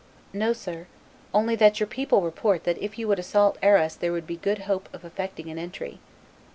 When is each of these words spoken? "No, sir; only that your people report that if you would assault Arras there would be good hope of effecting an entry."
"No, 0.33 0.51
sir; 0.51 0.87
only 1.31 1.55
that 1.57 1.79
your 1.79 1.85
people 1.85 2.23
report 2.23 2.63
that 2.63 2.79
if 2.79 2.97
you 2.97 3.07
would 3.07 3.19
assault 3.19 3.59
Arras 3.61 3.95
there 3.95 4.11
would 4.11 4.25
be 4.25 4.35
good 4.37 4.61
hope 4.63 4.89
of 4.93 5.05
effecting 5.05 5.47
an 5.51 5.59
entry." 5.59 5.99